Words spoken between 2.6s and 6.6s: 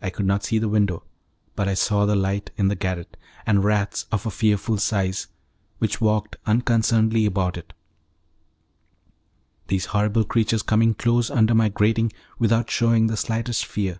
the garret, and rats of a fearful size, which walked